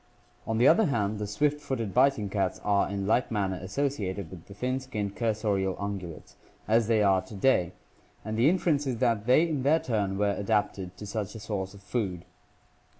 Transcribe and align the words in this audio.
On 0.47 0.57
the 0.57 0.67
other 0.67 0.85
hand, 0.87 1.19
the 1.19 1.27
swift 1.27 1.61
footed 1.61 1.93
biting 1.93 2.27
cats 2.27 2.59
are 2.63 2.89
in 2.89 3.05
like 3.05 3.29
manner 3.29 3.57
associated 3.61 4.31
with 4.31 4.47
the 4.47 4.55
thin 4.55 4.79
skinned 4.79 5.15
cursorial 5.15 5.77
ungulates—as 5.79 6.87
they 6.87 7.03
are 7.03 7.21
to 7.21 7.35
day— 7.35 7.73
and 8.25 8.35
the 8.35 8.49
inference 8.49 8.87
is 8.87 8.97
that 8.97 9.27
they 9.27 9.47
in 9.47 9.61
their 9.61 9.77
turn 9.79 10.17
were 10.17 10.31
adapted 10.33 10.97
to 10.97 11.05
such 11.05 11.35
a 11.35 11.39
source 11.39 11.75
of 11.75 11.83
food. 11.83 12.25